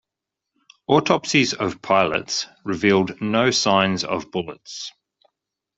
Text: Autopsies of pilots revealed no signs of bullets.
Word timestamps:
Autopsies 0.87 1.53
of 1.53 1.79
pilots 1.79 2.47
revealed 2.65 3.21
no 3.21 3.51
signs 3.51 4.03
of 4.03 4.31
bullets. 4.31 4.91